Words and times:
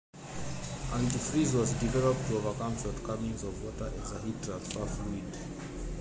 Antifreeze 0.95 1.53
was 1.59 1.73
developed 1.73 2.25
to 2.25 2.37
overcome 2.37 2.73
the 2.73 2.81
shortcomings 2.91 3.43
of 3.43 3.63
water 3.63 3.91
as 4.01 4.11
a 4.13 4.21
heat 4.23 4.41
transfer 4.41 4.83
fluid. 4.87 5.37